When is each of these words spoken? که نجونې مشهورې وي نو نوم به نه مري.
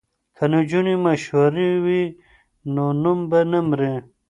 که 0.35 0.43
نجونې 0.53 0.95
مشهورې 1.05 1.69
وي 1.85 2.03
نو 2.73 2.85
نوم 3.03 3.19
به 3.29 3.39
نه 3.51 3.59
مري. 3.67 3.93